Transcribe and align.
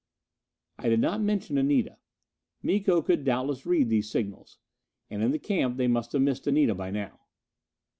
_"I 0.83 0.89
did 0.89 0.99
not 0.99 1.21
mention 1.21 1.59
Anita. 1.59 1.97
Miko 2.63 3.03
could 3.03 3.23
doubtless 3.23 3.67
read 3.67 3.89
these 3.89 4.09
signals. 4.09 4.57
And 5.11 5.21
in 5.21 5.29
the 5.29 5.37
camp 5.37 5.77
they 5.77 5.87
must 5.87 6.13
have 6.13 6.23
missed 6.23 6.47
Anita 6.47 6.73
by 6.73 6.89
now. 6.89 7.19